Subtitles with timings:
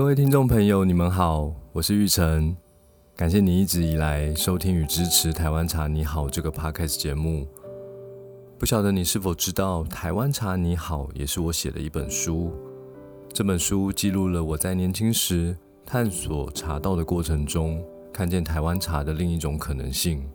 [0.00, 2.56] 各位听众朋友，你们好，我是玉成，
[3.14, 7.46] 感谢你一直以来收听与支持《台湾茶你好》这个 podcast 节目。
[8.58, 12.50] 不晓得你是否知道，《台湾茶你好》也是我写的一本书。
[13.30, 15.54] 这本书记录了我在年轻时
[15.84, 20.26] 探索茶道的过程中，看见台湾茶的另一种可能性。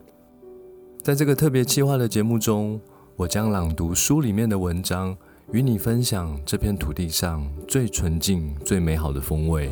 [1.01, 2.79] 在这个特别企划的节目中，
[3.15, 5.17] 我将朗读书里面的文章。
[5.51, 9.71] 与你分享这片土地上最纯净、最美好的风味。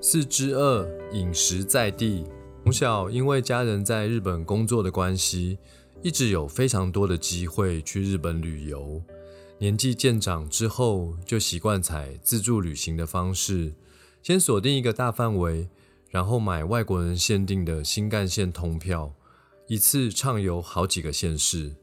[0.00, 2.24] 四之二，饮食在地。
[2.62, 5.58] 从小因为家人在日本工作的关系，
[6.02, 9.02] 一直有非常多的机会去日本旅游。
[9.58, 13.72] 年纪渐长之后，就习惯采自助旅行的方式，
[14.22, 15.68] 先锁定一个大范围，
[16.10, 19.14] 然后买外国人限定的新干线通票，
[19.66, 21.74] 一次畅游好几个县市。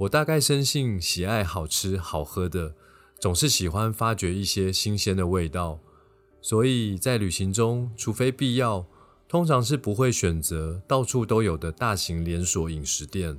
[0.00, 2.74] 我大概生性喜爱好吃好喝的，
[3.18, 5.78] 总是喜欢发掘一些新鲜的味道，
[6.40, 8.86] 所以在旅行中，除非必要，
[9.28, 13.38] 通常是不会选择到处都有的大型连锁饮食店。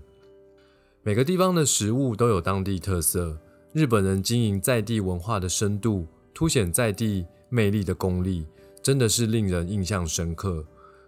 [1.01, 3.39] 每个地方的食物都有当地特色，
[3.73, 8.45] 日本人经营在地文化的深度，凸显在地魅力的功力，
[8.83, 10.63] 真的是令人印象深刻。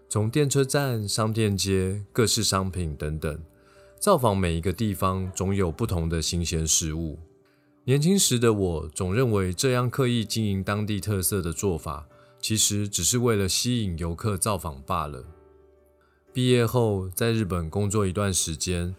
[0.09, 3.40] 从电车站、商店街、各式商品等等。
[4.04, 7.18] 造访每一个地方，总有不同的新鲜事物。
[7.86, 12.06] 年轻时的我总认为，这样刻意经营当地特色的做法，
[12.38, 15.24] 其实只是为了吸引游客造访罢了。
[16.34, 18.94] 毕业后，在日本工作一段时间，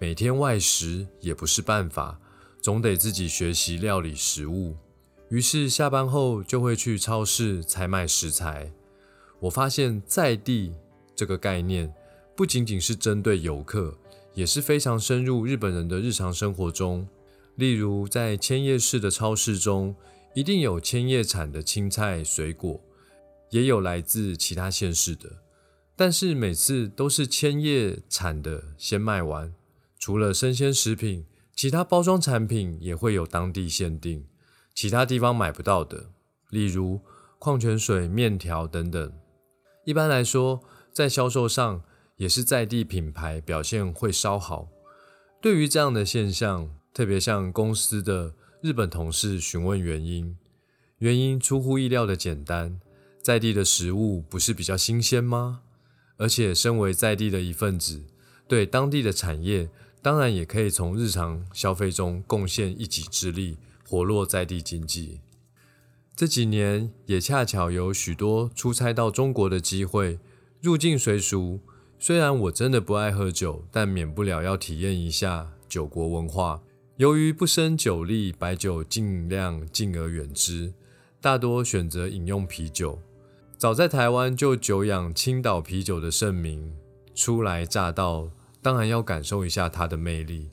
[0.00, 2.18] 每天外食也不是办法，
[2.60, 4.74] 总得自己学习料理食物。
[5.28, 8.72] 于是下班后就会去超市采买食材。
[9.38, 10.72] 我发现，在地
[11.14, 11.94] 这个概念
[12.34, 13.96] 不仅仅是针对游客。
[14.38, 17.08] 也是非常深入日本人的日常生活中，
[17.56, 19.96] 例如在千叶市的超市中，
[20.32, 22.80] 一定有千叶产的青菜水果，
[23.50, 25.42] 也有来自其他县市的，
[25.96, 29.52] 但是每次都是千叶产的先卖完。
[29.98, 31.26] 除了生鲜食品，
[31.56, 34.24] 其他包装产品也会有当地限定，
[34.72, 36.10] 其他地方买不到的，
[36.50, 37.00] 例如
[37.40, 39.12] 矿泉水、面条等等。
[39.84, 41.82] 一般来说，在销售上。
[42.18, 44.68] 也是在地品牌表现会稍好。
[45.40, 50.36] 对于这样的现象，特别向公司的日本同事询问原因，
[50.98, 52.80] 原因出乎意料的简单：
[53.22, 55.62] 在地的食物不是比较新鲜吗？
[56.16, 58.02] 而且身为在地的一份子，
[58.48, 59.70] 对当地的产业，
[60.02, 63.56] 当然也可以从日常消费中贡献一己之力，
[63.88, 65.20] 活络在地经济。
[66.16, 70.18] 这几年也恰巧有许多出差到中国的机会，
[70.60, 71.60] 入境随俗。
[72.00, 76.62] 虽然我真的不爱喝酒，但免不了要体验一下酒国文化。
[76.96, 80.72] 由于不胜酒力，白酒尽量敬而远之，
[81.20, 83.00] 大多选择饮用啤酒。
[83.56, 86.72] 早在台湾就久仰青岛啤酒的盛名，
[87.16, 88.30] 初来乍到，
[88.62, 90.50] 当然要感受一下它的魅力。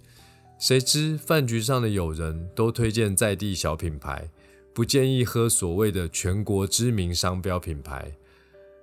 [0.58, 4.30] 谁知饭局上的友人都推荐在地小品牌，
[4.74, 8.14] 不建议喝所谓的全国知名商标品牌。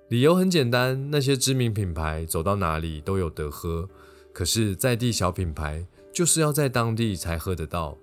[0.09, 3.89] 理由很简单，那些知名品牌走到哪里都有得喝，
[4.31, 7.97] 可是在地小品牌就是要在当地才喝得到，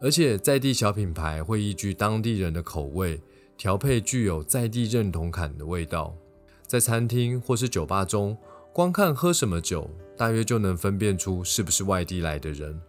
[0.00, 3.20] 而且在地小品牌会依据当地人的口味
[3.56, 6.16] 调配具有在地认同感的味道。
[6.66, 8.36] 在餐厅或是酒吧中，
[8.72, 12.80] 光看喝什么酒，大约就能分辨出是不是外地来的人。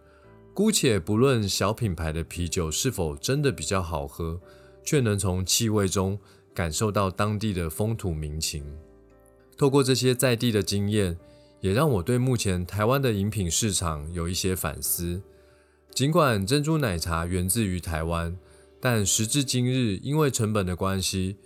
[0.52, 4.40] 姑且不论小品牌的啤酒是否真的比较好喝，
[4.82, 6.18] 却能从气味中。
[6.54, 8.64] 感受到当地的风土民情，
[9.58, 11.18] 透过这些在地的经验，
[11.60, 15.20] 也让我对目前台湾的饮品市场有一些反思。
[15.90, 18.36] 尽管珍珠奶茶源自于台湾，
[18.80, 21.36] 但时至今日，因为成本的关系，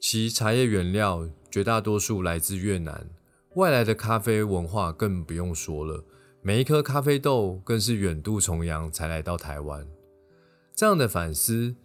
[0.00, 3.08] 其茶叶原料绝大多数来自越南，
[3.54, 6.04] 外来的咖啡文化更不用说了，
[6.42, 9.86] 每一颗咖啡豆更是远渡重洋才来到台湾。
[10.74, 11.76] 这样的反思。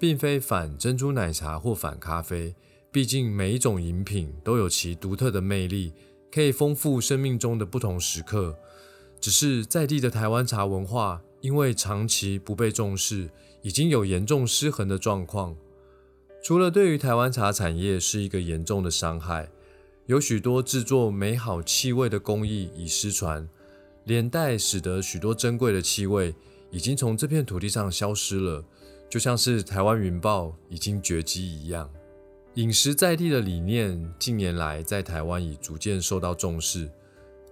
[0.00, 2.54] 并非反珍珠奶茶或反咖啡，
[2.90, 5.92] 毕竟每一种饮品都有其独特的魅力，
[6.32, 8.56] 可以丰富生命中的不同时刻。
[9.20, 13.28] 只是在地的台湾茶文化，因为长期不被重视，
[13.60, 15.54] 已经有严重失衡的状况。
[16.42, 19.50] 除了对于台湾茶产业是一个严重的伤害，
[20.06, 23.46] 有许多制作美好气味的工艺已失传，
[24.04, 26.34] 连带使得许多珍贵的气味
[26.70, 28.64] 已经从这片土地上消失了。
[29.10, 31.90] 就像是台湾云豹已经绝迹一样，
[32.54, 36.88] 饮食在地的理念近年来在台湾已逐渐受到重视。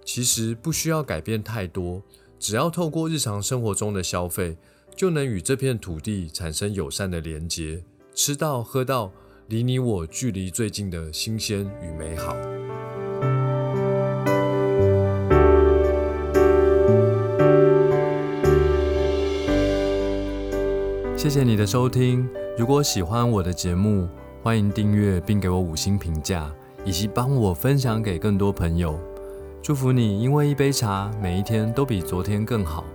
[0.05, 2.01] 其实不需要改变太多，
[2.39, 4.57] 只要透过日常生活中的消费，
[4.95, 7.83] 就能与这片土地产生友善的连结，
[8.15, 9.11] 吃到喝到
[9.47, 12.58] 离你我距离最近的新鲜与美好。
[21.19, 22.25] 谢谢你的收听。
[22.57, 24.07] 如果喜欢我的节目，
[24.41, 26.49] 欢迎订阅并给我五星评价，
[26.85, 28.97] 以及帮我分享给更多朋友。
[29.61, 32.85] 祝福你，因为一杯茶，每一天都比昨天更好。